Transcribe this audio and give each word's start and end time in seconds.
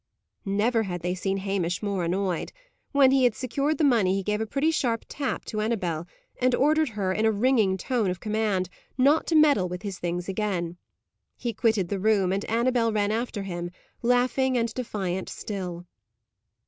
Never 0.47 0.81
had 0.81 1.03
they 1.03 1.13
seen 1.13 1.37
Hamish 1.37 1.83
more 1.83 2.03
annoyed. 2.03 2.51
When 2.91 3.11
he 3.11 3.23
had 3.23 3.35
secured 3.35 3.77
the 3.77 3.83
money, 3.83 4.15
he 4.15 4.23
gave 4.23 4.41
a 4.41 4.47
pretty 4.47 4.71
sharp 4.71 5.05
tap 5.07 5.45
to 5.45 5.61
Annabel, 5.61 6.07
and 6.39 6.55
ordered 6.55 6.89
her, 6.89 7.13
in 7.13 7.23
a 7.23 7.31
ringing 7.31 7.77
tone 7.77 8.09
of 8.09 8.19
command, 8.19 8.67
not 8.97 9.27
to 9.27 9.35
meddle 9.35 9.69
with 9.69 9.83
his 9.83 9.99
things 9.99 10.27
again. 10.27 10.77
He 11.37 11.53
quitted 11.53 11.89
the 11.89 11.99
room, 11.99 12.31
and 12.33 12.43
Annabel 12.45 12.91
ran 12.91 13.11
after 13.11 13.43
him, 13.43 13.69
laughing 14.01 14.57
and 14.57 14.73
defiant 14.73 15.29
still. 15.29 15.85